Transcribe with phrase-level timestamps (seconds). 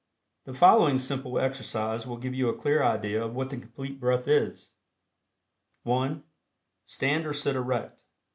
[0.45, 4.27] The following simple exercise will give you a clear idea of what the Complete Breath
[4.27, 4.71] is:
[5.83, 6.23] (1)
[6.87, 8.01] Stand or sit erect.